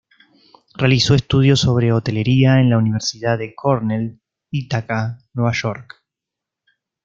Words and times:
Realizó 0.77 1.13
estudios 1.13 1.59
sobre 1.59 1.91
hotelería 1.93 2.59
en 2.59 2.71
la 2.71 2.79
Universidad 2.79 3.37
de 3.37 3.53
Cornell, 3.53 4.19
Ithaca, 4.49 5.19
Nueva 5.35 5.51
York. 5.51 6.01